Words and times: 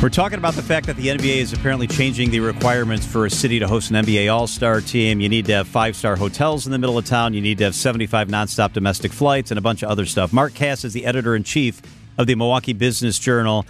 We're 0.00 0.10
talking 0.10 0.38
about 0.38 0.54
the 0.54 0.62
fact 0.62 0.86
that 0.86 0.94
the 0.94 1.08
NBA 1.08 1.38
is 1.38 1.52
apparently 1.52 1.88
changing 1.88 2.30
the 2.30 2.38
requirements 2.38 3.04
for 3.04 3.26
a 3.26 3.30
city 3.30 3.58
to 3.58 3.66
host 3.66 3.90
an 3.90 3.96
NBA 3.96 4.32
All 4.32 4.46
Star 4.46 4.80
team. 4.80 5.18
You 5.18 5.28
need 5.28 5.46
to 5.46 5.54
have 5.54 5.66
five 5.66 5.96
star 5.96 6.14
hotels 6.14 6.66
in 6.66 6.72
the 6.72 6.78
middle 6.78 6.96
of 6.96 7.04
town. 7.04 7.34
You 7.34 7.40
need 7.40 7.58
to 7.58 7.64
have 7.64 7.74
75 7.74 8.28
nonstop 8.28 8.72
domestic 8.72 9.12
flights 9.12 9.50
and 9.50 9.58
a 9.58 9.60
bunch 9.60 9.82
of 9.82 9.90
other 9.90 10.06
stuff. 10.06 10.32
Mark 10.32 10.54
Kass 10.54 10.84
is 10.84 10.92
the 10.92 11.04
editor 11.04 11.34
in 11.34 11.42
chief 11.42 11.82
of 12.16 12.28
the 12.28 12.36
Milwaukee 12.36 12.74
Business 12.74 13.18
Journal. 13.18 13.66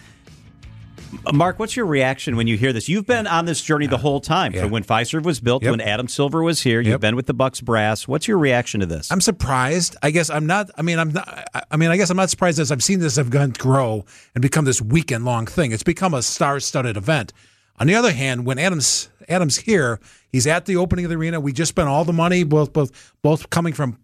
Mark, 1.32 1.58
what's 1.58 1.76
your 1.76 1.86
reaction 1.86 2.36
when 2.36 2.46
you 2.46 2.56
hear 2.56 2.72
this? 2.72 2.88
You've 2.88 3.06
been 3.06 3.26
on 3.26 3.44
this 3.44 3.60
journey 3.62 3.86
the 3.86 3.98
whole 3.98 4.20
time 4.20 4.52
Yeah. 4.54 4.62
from 4.62 4.70
when 4.70 4.82
Fiserv 4.84 5.24
was 5.24 5.40
built, 5.40 5.62
Yep. 5.62 5.70
when 5.72 5.80
Adam 5.80 6.08
Silver 6.08 6.42
was 6.42 6.62
here. 6.62 6.80
You've 6.80 6.92
Yep. 6.92 7.00
been 7.00 7.16
with 7.16 7.26
the 7.26 7.34
Bucks 7.34 7.60
brass. 7.60 8.08
What's 8.08 8.26
your 8.28 8.38
reaction 8.38 8.80
to 8.80 8.86
this? 8.86 9.10
I'm 9.10 9.20
surprised. 9.20 9.96
I 10.02 10.10
guess 10.10 10.30
I'm 10.30 10.46
not. 10.46 10.70
I 10.78 10.82
mean, 10.82 10.98
I'm 10.98 11.12
not. 11.12 11.48
I- 11.70 11.76
mean, 11.76 11.90
I 11.90 11.96
guess 11.96 12.08
I'm 12.10 12.16
not 12.16 12.30
surprised 12.30 12.58
as 12.58 12.72
I've 12.72 12.82
seen 12.82 13.00
this 13.00 13.16
have 13.16 13.30
gone 13.30 13.50
grow 13.50 14.04
and 14.34 14.42
become 14.42 14.64
this 14.64 14.80
weekend 14.80 15.24
long 15.24 15.46
thing. 15.46 15.72
It's 15.72 15.82
become 15.82 16.14
a 16.14 16.22
star-studded 16.22 16.96
event. 16.96 17.32
On 17.78 17.86
the 17.86 17.94
other 17.94 18.12
hand, 18.12 18.46
when 18.46 18.58
Adams 18.58 19.08
Adams 19.28 19.58
here, 19.58 20.00
he's 20.30 20.46
at 20.46 20.64
the 20.64 20.76
opening 20.76 21.04
of 21.04 21.10
the 21.10 21.16
arena. 21.16 21.38
We 21.38 21.52
just 21.52 21.68
spent 21.68 21.88
all 21.88 22.04
the 22.04 22.12
money, 22.14 22.42
both 22.44 22.72
both 22.72 22.90
both 23.22 23.50
coming 23.50 23.74
from 23.74 23.98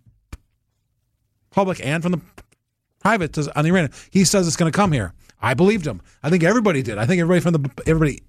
public 1.50 1.80
and 1.84 2.02
from 2.02 2.12
the 2.12 2.20
private 3.00 3.32
to, 3.34 3.50
on 3.58 3.64
the 3.64 3.70
arena. 3.70 3.88
He 4.10 4.24
says 4.24 4.46
it's 4.46 4.56
going 4.56 4.70
to 4.70 4.76
come 4.76 4.92
here. 4.92 5.12
I 5.44 5.52
believed 5.52 5.86
him. 5.86 6.00
I 6.22 6.30
think 6.30 6.42
everybody 6.42 6.82
did. 6.82 6.96
I 6.96 7.04
think 7.04 7.20
everybody 7.20 7.40
from 7.40 7.52
the 7.52 7.82
everybody 7.86 8.22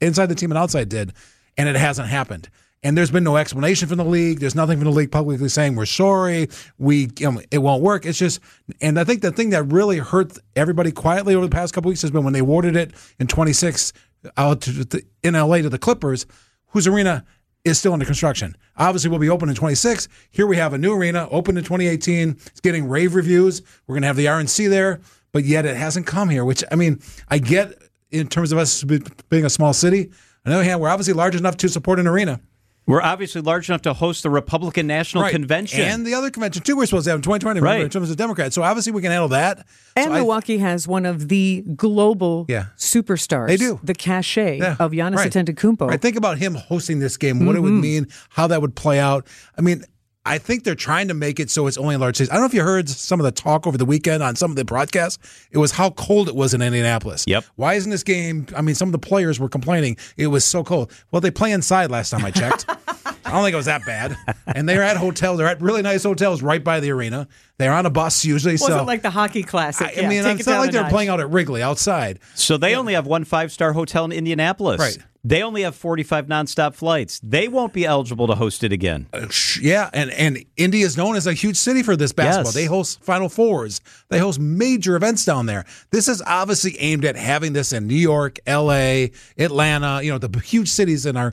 inside 0.00 0.26
the 0.26 0.34
team 0.34 0.50
and 0.50 0.58
outside 0.58 0.88
did, 0.88 1.12
and 1.58 1.68
it 1.68 1.76
hasn't 1.76 2.08
happened. 2.08 2.48
And 2.82 2.96
there's 2.96 3.10
been 3.10 3.24
no 3.24 3.36
explanation 3.36 3.86
from 3.86 3.98
the 3.98 4.04
league. 4.04 4.40
There's 4.40 4.54
nothing 4.54 4.78
from 4.78 4.86
the 4.86 4.96
league 4.96 5.12
publicly 5.12 5.48
saying 5.50 5.76
we're 5.76 5.84
sorry. 5.84 6.48
We 6.78 7.10
you 7.18 7.30
know, 7.30 7.42
it 7.50 7.58
won't 7.58 7.82
work. 7.82 8.06
It's 8.06 8.18
just, 8.18 8.40
and 8.80 8.98
I 8.98 9.04
think 9.04 9.20
the 9.20 9.30
thing 9.30 9.50
that 9.50 9.64
really 9.64 9.98
hurt 9.98 10.38
everybody 10.54 10.90
quietly 10.90 11.34
over 11.34 11.44
the 11.44 11.54
past 11.54 11.74
couple 11.74 11.90
weeks 11.90 12.00
has 12.02 12.10
been 12.10 12.24
when 12.24 12.32
they 12.32 12.40
awarded 12.40 12.76
it 12.76 12.92
in 13.18 13.26
26 13.26 13.92
out 14.38 14.62
the, 14.62 15.02
in 15.22 15.34
LA 15.34 15.58
to 15.58 15.68
the 15.68 15.78
Clippers, 15.78 16.24
whose 16.68 16.86
arena 16.86 17.26
is 17.64 17.78
still 17.78 17.92
under 17.92 18.06
construction. 18.06 18.56
Obviously, 18.76 19.10
will 19.10 19.18
be 19.18 19.28
open 19.28 19.50
in 19.50 19.54
26. 19.54 20.08
Here 20.30 20.46
we 20.46 20.56
have 20.56 20.72
a 20.72 20.78
new 20.78 20.94
arena 20.94 21.28
open 21.30 21.58
in 21.58 21.64
2018. 21.64 22.30
It's 22.30 22.60
getting 22.60 22.88
rave 22.88 23.14
reviews. 23.14 23.60
We're 23.86 23.94
going 23.94 24.02
to 24.02 24.08
have 24.08 24.16
the 24.16 24.26
RNC 24.26 24.70
there, 24.70 25.00
but 25.36 25.44
yet 25.44 25.66
it 25.66 25.76
hasn't 25.76 26.06
come 26.06 26.30
here. 26.30 26.46
Which 26.46 26.64
I 26.72 26.76
mean, 26.76 26.98
I 27.28 27.36
get 27.36 27.74
in 28.10 28.26
terms 28.26 28.52
of 28.52 28.58
us 28.58 28.82
being 28.84 29.44
a 29.44 29.50
small 29.50 29.74
city. 29.74 30.10
On 30.46 30.50
the 30.50 30.54
other 30.54 30.64
hand, 30.64 30.80
we're 30.80 30.88
obviously 30.88 31.12
large 31.12 31.36
enough 31.36 31.58
to 31.58 31.68
support 31.68 32.00
an 32.00 32.06
arena. 32.06 32.40
We're 32.86 33.02
obviously 33.02 33.42
large 33.42 33.68
enough 33.68 33.82
to 33.82 33.92
host 33.92 34.22
the 34.22 34.30
Republican 34.30 34.86
National 34.86 35.24
Right. 35.24 35.32
Convention. 35.32 35.82
And 35.82 36.06
the 36.06 36.14
other 36.14 36.30
convention, 36.30 36.62
too, 36.62 36.74
we're 36.74 36.86
supposed 36.86 37.04
to 37.04 37.10
have 37.10 37.18
in 37.18 37.22
2020, 37.22 37.60
Right. 37.60 37.82
in 37.82 37.90
terms 37.90 38.10
of 38.10 38.16
Democrats. 38.16 38.54
So 38.54 38.62
obviously 38.62 38.92
we 38.92 39.02
can 39.02 39.10
handle 39.10 39.28
that. 39.28 39.66
And 39.94 40.06
So 40.06 40.12
I- 40.12 40.18
Milwaukee 40.20 40.56
has 40.56 40.88
one 40.88 41.04
of 41.04 41.28
the 41.28 41.62
global 41.76 42.46
Yeah. 42.48 42.66
superstars. 42.78 43.48
They 43.48 43.58
do. 43.58 43.78
The 43.82 43.92
cachet 43.92 44.58
Yeah, 44.58 44.76
of 44.78 44.92
Giannis 44.92 45.16
right. 45.16 45.30
Antetokounmpo. 45.30 45.88
Right. 45.88 46.00
Think 46.00 46.16
about 46.16 46.38
him 46.38 46.54
hosting 46.54 47.00
this 47.00 47.18
game, 47.18 47.44
what 47.44 47.56
it 47.56 47.60
would 47.60 47.72
mm-hmm. 47.72 47.80
mean, 47.82 48.06
how 48.30 48.46
that 48.46 48.62
would 48.62 48.74
play 48.74 48.98
out. 49.00 49.26
I 49.58 49.60
mean, 49.60 49.84
I 50.26 50.38
think 50.38 50.64
they're 50.64 50.74
trying 50.74 51.08
to 51.08 51.14
make 51.14 51.38
it 51.40 51.50
so 51.50 51.66
it's 51.66 51.78
only 51.78 51.94
in 51.94 52.00
large 52.00 52.16
cities. 52.16 52.30
I 52.30 52.34
don't 52.34 52.42
know 52.42 52.46
if 52.46 52.54
you 52.54 52.62
heard 52.62 52.88
some 52.88 53.20
of 53.20 53.24
the 53.24 53.30
talk 53.32 53.66
over 53.66 53.78
the 53.78 53.84
weekend 53.86 54.22
on 54.22 54.36
some 54.36 54.50
of 54.50 54.56
the 54.56 54.64
broadcasts. 54.64 55.18
It 55.50 55.58
was 55.58 55.72
how 55.72 55.90
cold 55.90 56.28
it 56.28 56.34
was 56.34 56.52
in 56.52 56.60
Indianapolis. 56.62 57.24
Yep. 57.26 57.44
Why 57.54 57.74
isn't 57.74 57.90
this 57.90 58.02
game? 58.02 58.46
I 58.56 58.60
mean, 58.60 58.74
some 58.74 58.88
of 58.88 58.92
the 58.92 58.98
players 58.98 59.38
were 59.40 59.48
complaining 59.48 59.96
it 60.16 60.26
was 60.26 60.44
so 60.44 60.64
cold. 60.64 60.92
Well, 61.10 61.20
they 61.20 61.30
play 61.30 61.52
inside 61.52 61.90
last 61.90 62.10
time 62.10 62.24
I 62.24 62.30
checked. 62.30 62.66
I 63.24 63.30
don't 63.32 63.42
think 63.42 63.54
it 63.54 63.56
was 63.56 63.66
that 63.66 63.84
bad. 63.84 64.16
And 64.46 64.68
they're 64.68 64.84
at 64.84 64.96
hotels. 64.96 65.38
They're 65.38 65.48
at 65.48 65.60
really 65.60 65.82
nice 65.82 66.04
hotels 66.04 66.42
right 66.42 66.62
by 66.62 66.78
the 66.78 66.90
arena. 66.90 67.26
They're 67.58 67.72
on 67.72 67.84
a 67.84 67.90
bus 67.90 68.24
usually. 68.24 68.54
Wasn't 68.54 68.70
so 68.70 68.84
like 68.84 69.02
the 69.02 69.10
hockey 69.10 69.42
classic. 69.42 69.88
I, 69.88 69.90
I 69.90 70.02
Yeah, 70.02 70.08
mean, 70.08 70.22
take 70.22 70.38
it's 70.40 70.48
it 70.48 70.50
not 70.52 70.60
like 70.60 70.70
they're 70.70 70.82
notch. 70.82 70.92
playing 70.92 71.08
out 71.08 71.18
at 71.18 71.30
Wrigley 71.30 71.60
outside. 71.62 72.20
So 72.36 72.56
they 72.56 72.76
only 72.76 72.94
have 72.94 73.06
one 73.06 73.24
five 73.24 73.50
star 73.50 73.72
hotel 73.72 74.04
in 74.04 74.12
Indianapolis. 74.12 74.78
Right. 74.78 74.98
They 75.28 75.42
only 75.42 75.62
have 75.62 75.74
45 75.74 76.26
nonstop 76.28 76.74
flights. 76.76 77.18
They 77.20 77.48
won't 77.48 77.72
be 77.72 77.84
eligible 77.84 78.28
to 78.28 78.36
host 78.36 78.62
it 78.62 78.70
again. 78.70 79.08
Uh, 79.12 79.26
sh- 79.28 79.60
Yeah, 79.60 79.90
and 79.92 80.12
and 80.12 80.44
Indy 80.56 80.82
is 80.82 80.96
known 80.96 81.16
as 81.16 81.26
a 81.26 81.32
huge 81.32 81.56
city 81.56 81.82
for 81.82 81.96
this 81.96 82.12
basketball. 82.12 82.44
Yes. 82.50 82.54
They 82.54 82.66
host 82.66 83.02
Final 83.02 83.28
Fours. 83.28 83.80
They 84.08 84.20
host 84.20 84.38
major 84.38 84.94
events 84.94 85.24
down 85.24 85.46
there. 85.46 85.64
This 85.90 86.06
is 86.06 86.22
obviously 86.24 86.78
aimed 86.78 87.04
at 87.04 87.16
having 87.16 87.54
this 87.54 87.72
in 87.72 87.88
New 87.88 87.96
York, 87.96 88.38
L.A., 88.46 89.10
Atlanta. 89.36 90.00
You 90.00 90.12
know, 90.12 90.18
the 90.18 90.38
huge 90.38 90.68
cities 90.68 91.06
in 91.06 91.16
our 91.16 91.32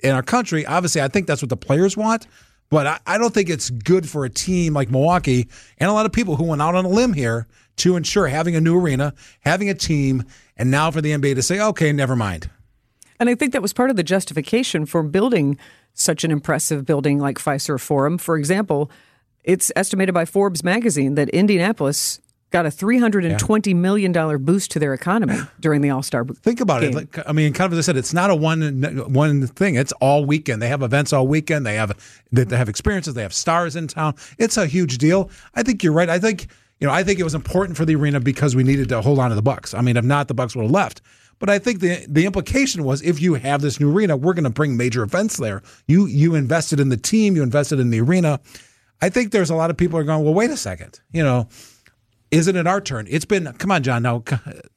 in 0.00 0.10
our 0.10 0.22
country. 0.22 0.66
Obviously, 0.66 1.00
I 1.00 1.08
think 1.08 1.26
that's 1.26 1.40
what 1.40 1.48
the 1.48 1.56
players 1.56 1.96
want. 1.96 2.26
But 2.68 2.86
I, 2.86 2.98
I 3.06 3.16
don't 3.16 3.32
think 3.32 3.48
it's 3.48 3.70
good 3.70 4.06
for 4.06 4.26
a 4.26 4.28
team 4.30 4.74
like 4.74 4.90
Milwaukee 4.90 5.48
and 5.78 5.88
a 5.88 5.94
lot 5.94 6.04
of 6.04 6.12
people 6.12 6.36
who 6.36 6.44
went 6.44 6.60
out 6.60 6.74
on 6.74 6.84
a 6.84 6.88
limb 6.90 7.14
here 7.14 7.46
to 7.76 7.96
ensure 7.96 8.26
having 8.26 8.54
a 8.54 8.60
new 8.60 8.78
arena, 8.78 9.14
having 9.40 9.70
a 9.70 9.74
team, 9.74 10.24
and 10.58 10.70
now 10.70 10.90
for 10.90 11.00
the 11.00 11.12
NBA 11.12 11.36
to 11.36 11.42
say, 11.42 11.58
okay, 11.58 11.90
never 11.92 12.14
mind. 12.14 12.50
And 13.20 13.28
I 13.28 13.34
think 13.34 13.52
that 13.52 13.62
was 13.62 13.72
part 13.72 13.90
of 13.90 13.96
the 13.96 14.02
justification 14.02 14.86
for 14.86 15.02
building 15.02 15.58
such 15.94 16.24
an 16.24 16.30
impressive 16.30 16.86
building 16.86 17.18
like 17.18 17.38
Fiserv 17.38 17.80
Forum. 17.80 18.18
For 18.18 18.36
example, 18.36 18.90
it's 19.44 19.72
estimated 19.74 20.14
by 20.14 20.24
Forbes 20.24 20.62
magazine 20.62 21.14
that 21.16 21.28
Indianapolis 21.30 22.20
got 22.50 22.64
a 22.64 22.70
$320 22.70 23.74
million 23.74 24.12
boost 24.44 24.70
to 24.70 24.78
their 24.78 24.94
economy 24.94 25.38
during 25.60 25.80
the 25.80 25.90
All 25.90 26.02
Star 26.02 26.24
Think 26.24 26.60
about 26.60 26.82
it. 26.82 26.94
Like, 26.94 27.18
I 27.28 27.32
mean, 27.32 27.52
kind 27.52 27.72
of 27.72 27.78
as 27.78 27.86
I 27.86 27.92
said, 27.92 27.96
it's 27.96 28.14
not 28.14 28.30
a 28.30 28.34
one 28.34 28.82
one 29.12 29.46
thing. 29.46 29.74
It's 29.74 29.92
all 30.00 30.24
weekend. 30.24 30.62
They 30.62 30.68
have 30.68 30.82
events 30.82 31.12
all 31.12 31.26
weekend. 31.26 31.66
They 31.66 31.74
have 31.74 31.96
they 32.32 32.56
have 32.56 32.68
experiences. 32.68 33.14
They 33.14 33.22
have 33.22 33.34
stars 33.34 33.76
in 33.76 33.88
town. 33.88 34.14
It's 34.38 34.56
a 34.56 34.66
huge 34.66 34.98
deal. 34.98 35.30
I 35.54 35.62
think 35.62 35.82
you're 35.82 35.92
right. 35.92 36.08
I 36.08 36.18
think 36.18 36.48
you 36.80 36.86
know. 36.86 36.92
I 36.92 37.04
think 37.04 37.18
it 37.18 37.24
was 37.24 37.34
important 37.34 37.76
for 37.76 37.84
the 37.84 37.96
arena 37.96 38.20
because 38.20 38.56
we 38.56 38.64
needed 38.64 38.88
to 38.90 39.02
hold 39.02 39.18
on 39.18 39.30
to 39.30 39.36
the 39.36 39.42
Bucks. 39.42 39.74
I 39.74 39.80
mean, 39.80 39.96
if 39.96 40.04
not, 40.04 40.28
the 40.28 40.34
Bucks 40.34 40.56
would 40.56 40.62
have 40.62 40.70
left. 40.70 41.02
But 41.38 41.50
I 41.50 41.58
think 41.58 41.80
the 41.80 42.04
the 42.08 42.26
implication 42.26 42.84
was 42.84 43.02
if 43.02 43.20
you 43.20 43.34
have 43.34 43.60
this 43.62 43.78
new 43.78 43.92
arena, 43.92 44.16
we're 44.16 44.34
going 44.34 44.44
to 44.44 44.50
bring 44.50 44.76
major 44.76 45.02
events 45.02 45.36
there. 45.36 45.62
You 45.86 46.06
you 46.06 46.34
invested 46.34 46.80
in 46.80 46.88
the 46.88 46.96
team. 46.96 47.36
You 47.36 47.42
invested 47.42 47.78
in 47.80 47.90
the 47.90 48.00
arena. 48.00 48.40
I 49.00 49.08
think 49.08 49.30
there's 49.30 49.50
a 49.50 49.54
lot 49.54 49.70
of 49.70 49.76
people 49.76 49.96
are 49.98 50.04
going. 50.04 50.24
Well, 50.24 50.34
wait 50.34 50.50
a 50.50 50.56
second. 50.56 50.98
You 51.12 51.22
know, 51.22 51.48
isn't 52.32 52.56
it 52.56 52.66
our 52.66 52.80
turn? 52.80 53.06
It's 53.08 53.24
been 53.24 53.52
come 53.58 53.70
on, 53.70 53.82
John. 53.84 54.02
Now, 54.02 54.24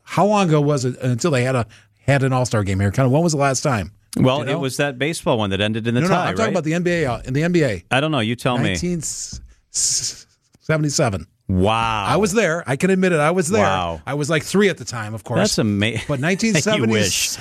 how 0.04 0.26
long 0.28 0.50
ago 0.50 0.62
was 0.62 0.86
it 0.86 0.96
until 1.02 1.32
they 1.32 1.44
had 1.44 1.56
a 1.56 1.66
had 2.06 2.22
an 2.22 2.32
All 2.34 2.46
Star 2.46 2.64
game 2.64 2.80
here? 2.80 2.92
Kind 2.92 3.08
of 3.08 3.12
when 3.12 3.24
was 3.24 3.32
the 3.34 3.40
last 3.40 3.62
time? 3.62 3.92
Well, 4.18 4.40
You 4.40 4.46
know? 4.46 4.52
it 4.52 4.60
was 4.60 4.76
that 4.78 5.00
baseball 5.00 5.38
one 5.38 5.52
that 5.52 5.62
ended 5.62 5.88
in 5.88 5.96
the 5.96 6.02
No, 6.02 6.08
no, 6.10 6.16
I'm 6.16 6.36
talking 6.36 6.52
about 6.54 6.66
the 6.66 6.74
NBA. 6.74 7.08
uh, 7.08 7.22
In 7.26 7.34
the 7.34 7.42
NBA, 7.44 7.86
I 7.90 8.02
don't 8.02 8.12
know. 8.12 8.20
You 8.20 8.36
tell 8.36 8.58
me. 8.58 8.72
1977. 8.72 11.28
Wow. 11.52 12.06
I 12.06 12.16
was 12.16 12.32
there. 12.32 12.64
I 12.66 12.78
can 12.78 12.90
admit 12.90 13.12
it. 13.12 13.20
I 13.20 13.32
was 13.32 13.50
there. 13.50 13.64
Wow. 13.64 14.02
I 14.06 14.14
was 14.14 14.30
like 14.30 14.44
three 14.44 14.70
at 14.70 14.78
the 14.78 14.86
time, 14.86 15.14
of 15.14 15.24
course. 15.24 15.40
That's 15.40 15.58
amazing. 15.58 16.02
But 16.08 16.20
1970s. 16.20 16.78
you 16.78 16.88
wish. 16.88 17.38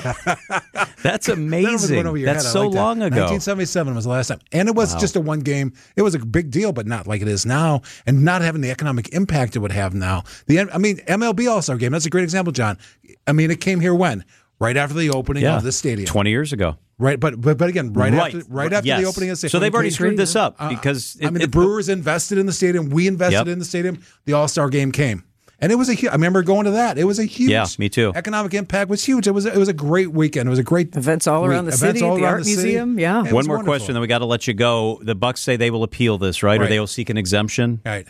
That's 1.03 1.29
amazing. 1.29 1.97
your 1.97 2.27
That's 2.27 2.51
so 2.51 2.63
like 2.63 2.73
that. 2.73 2.77
long 2.77 2.97
ago. 2.99 3.27
1977 3.27 3.95
was 3.95 4.05
the 4.05 4.11
last 4.11 4.29
time, 4.29 4.41
and 4.53 4.69
it 4.69 4.75
was 4.75 4.95
just 4.97 5.17
a 5.17 5.21
one 5.21 5.41
game. 5.41 5.73
It 5.97 6.03
was 6.03 6.15
a 6.15 6.19
big 6.19 6.51
deal, 6.51 6.73
but 6.73 6.87
not 6.87 7.07
like 7.07 7.23
it 7.23 7.29
is 7.29 7.47
now, 7.47 7.83
and 8.07 8.25
not 8.25 8.43
having 8.43 8.61
the 8.61 8.71
economic 8.71 9.09
impact 9.15 9.57
it 9.57 9.61
would 9.61 9.73
have 9.73 9.95
now. 9.95 10.25
The 10.47 10.61
I 10.61 10.79
mean, 10.79 10.97
MLB 10.99 11.51
All 11.51 11.63
Star 11.63 11.77
Game. 11.77 11.93
That's 11.93 12.07
a 12.07 12.11
great 12.11 12.25
example, 12.25 12.53
John. 12.53 12.79
I 13.27 13.33
mean, 13.33 13.51
it 13.51 13.61
came 13.61 13.81
here 13.81 13.95
when 13.95 14.25
right 14.61 14.77
after 14.77 14.95
the 14.97 15.11
opening 15.11 15.43
yeah. 15.43 15.57
of 15.57 15.63
the 15.65 15.73
stadium. 15.73 16.07
20 16.07 16.31
years 16.31 16.53
ago. 16.53 16.77
Right, 16.99 17.19
but 17.19 17.41
but 17.41 17.57
but 17.57 17.69
again, 17.71 17.93
right, 17.95 18.13
Right. 18.13 18.35
after 18.35 18.47
right 18.53 18.73
after 18.73 18.87
Yes. 18.87 19.01
the 19.03 19.09
opening 19.09 19.31
of 19.31 19.35
the 19.35 19.37
stadium. 19.39 19.51
So 19.53 19.59
they've 19.59 19.75
already 19.75 19.89
screwed 19.91 20.19
this 20.19 20.37
up 20.37 20.57
Uh, 20.59 20.69
because 20.69 21.17
I 21.23 21.31
mean, 21.31 21.37
it- 21.37 21.41
the 21.41 21.49
Brewers 21.49 21.89
invested 21.89 22.37
in 22.39 22.45
the 22.47 22.53
stadium. 22.53 22.91
We 22.91 23.07
invested 23.09 23.39
Yep. 23.39 23.47
in 23.49 23.59
the 23.59 23.65
stadium. 23.65 23.99
The 24.27 24.35
All 24.35 24.49
Star 24.49 24.69
Game 24.69 24.93
came, 24.93 25.25
and 25.61 25.73
it 25.73 25.77
was 25.77 25.89
a 25.89 25.95
huge. 25.95 26.11
I 26.11 26.15
remember 26.15 26.43
going 26.43 26.67
to 26.67 26.73
that. 26.73 26.99
It 26.99 27.05
was 27.05 27.19
a 27.19 27.25
huge. 27.25 27.51
Yeah, 27.51 27.65
me 27.79 27.89
too. 27.89 28.13
Economic 28.15 28.53
impact 28.53 28.91
was 28.91 29.03
huge. 29.03 29.27
It 29.27 29.31
was 29.31 29.47
it 29.47 29.57
was 29.57 29.69
a 29.69 29.73
great 29.73 30.13
weekend. 30.13 30.47
It 30.47 30.51
was 30.51 30.59
a 30.59 30.63
great 30.63 30.95
Events 30.95 31.27
all 31.27 31.47
around 31.47 31.65
the 31.65 31.71
week. 31.71 31.81
city, 31.81 32.03
all 32.03 32.17
the 32.17 32.25
around 32.25 32.33
art 32.35 32.45
city. 32.45 32.57
museum, 32.65 32.99
yeah. 32.99 33.21
It 33.25 33.33
One 33.33 33.47
more 33.47 33.57
wonderful. 33.57 33.65
question, 33.65 33.95
then 33.95 34.03
we 34.03 34.07
got 34.07 34.19
to 34.19 34.27
let 34.27 34.47
you 34.47 34.53
go. 34.53 35.01
The 35.03 35.15
Bucks 35.15 35.41
say 35.41 35.57
they 35.57 35.71
will 35.71 35.85
appeal 35.85 36.19
this, 36.19 36.43
right? 36.43 36.61
Or 36.61 36.67
they 36.67 36.79
will 36.79 36.87
seek 36.87 37.09
an 37.09 37.17
exemption. 37.17 37.81
Right. 37.87 38.07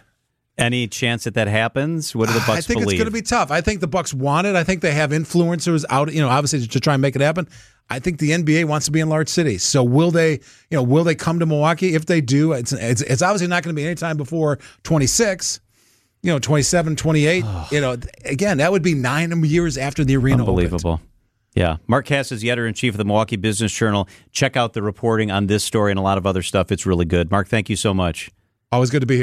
Any 0.60 0.86
chance 0.86 1.24
that 1.24 1.34
that 1.34 1.48
happens? 1.48 2.14
What 2.14 2.28
do 2.28 2.34
the 2.34 2.40
Bucks 2.40 2.50
I 2.50 2.60
think 2.60 2.80
believe? 2.80 2.94
it's 2.94 3.02
going 3.02 3.12
to 3.12 3.18
be 3.18 3.22
tough. 3.22 3.50
I 3.50 3.60
think 3.60 3.80
the 3.80 3.88
Bucks 3.88 4.12
want 4.12 4.46
it. 4.46 4.56
I 4.56 4.64
think 4.64 4.82
they 4.82 4.92
have 4.92 5.10
influencers 5.10 5.84
out, 5.90 6.12
you 6.12 6.20
know, 6.20 6.28
obviously 6.28 6.66
to 6.66 6.80
try 6.80 6.94
and 6.94 7.02
make 7.02 7.16
it 7.16 7.22
happen. 7.22 7.48
I 7.88 7.98
think 7.98 8.18
the 8.18 8.30
NBA 8.30 8.66
wants 8.66 8.86
to 8.86 8.92
be 8.92 9.00
in 9.00 9.08
large 9.08 9.28
cities. 9.28 9.64
So 9.64 9.82
will 9.82 10.10
they, 10.12 10.32
you 10.32 10.40
know, 10.72 10.82
will 10.82 11.02
they 11.02 11.16
come 11.16 11.40
to 11.40 11.46
Milwaukee? 11.46 11.94
If 11.94 12.06
they 12.06 12.20
do, 12.20 12.52
it's 12.52 12.72
it's, 12.72 13.02
it's 13.02 13.22
obviously 13.22 13.48
not 13.48 13.64
going 13.64 13.74
to 13.74 13.80
be 13.80 13.84
any 13.84 13.96
time 13.96 14.16
before 14.16 14.58
26, 14.84 15.60
you 16.22 16.32
know, 16.32 16.38
27, 16.38 16.94
28. 16.94 17.44
you 17.72 17.80
know, 17.80 17.96
again, 18.24 18.58
that 18.58 18.70
would 18.70 18.82
be 18.82 18.94
9 18.94 19.44
years 19.44 19.76
after 19.76 20.04
the 20.04 20.16
arena 20.16 20.42
opened. 20.42 20.48
Unbelievable. 20.48 21.00
Yeah. 21.54 21.78
Mark 21.88 22.06
Kass 22.06 22.30
is 22.30 22.42
the 22.42 22.50
editor 22.50 22.66
in 22.66 22.74
chief 22.74 22.94
of 22.94 22.98
the 22.98 23.04
Milwaukee 23.04 23.36
Business 23.36 23.72
Journal. 23.72 24.08
Check 24.30 24.56
out 24.56 24.72
the 24.72 24.82
reporting 24.82 25.30
on 25.30 25.46
this 25.46 25.64
story 25.64 25.90
and 25.90 25.98
a 25.98 26.02
lot 26.02 26.16
of 26.16 26.26
other 26.26 26.42
stuff. 26.42 26.70
It's 26.70 26.86
really 26.86 27.04
good. 27.04 27.30
Mark, 27.30 27.48
thank 27.48 27.68
you 27.68 27.76
so 27.76 27.92
much. 27.92 28.30
Always 28.72 28.90
good 28.90 29.00
to 29.00 29.06
be 29.06 29.16
here. 29.16 29.18